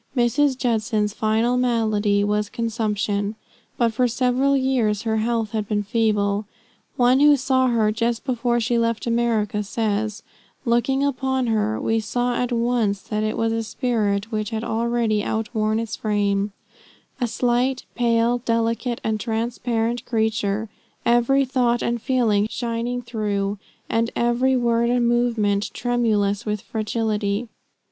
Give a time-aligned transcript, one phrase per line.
[0.17, 0.57] Mrs.
[0.57, 3.35] Judson's final malady was consumption,
[3.77, 6.47] but for several years her health had been feeble.
[6.97, 10.23] One who saw her just before she left America says:
[10.65, 15.23] "Looking upon her, we saw at once that it was a spirit which had already
[15.23, 16.51] outworn its frame
[17.19, 20.67] a slight, pale, delicate, and transparent creature,
[21.05, 27.49] every thought and feeling shining through, and every word and movement tremulous with fragility.